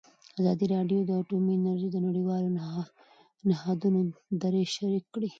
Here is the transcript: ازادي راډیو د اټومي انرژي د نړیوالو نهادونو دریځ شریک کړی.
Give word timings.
ازادي 0.39 0.65
راډیو 0.75 0.99
د 1.05 1.11
اټومي 1.21 1.51
انرژي 1.55 1.89
د 1.91 1.97
نړیوالو 2.07 2.49
نهادونو 3.49 3.99
دریځ 4.41 4.69
شریک 4.77 5.03
کړی. 5.13 5.29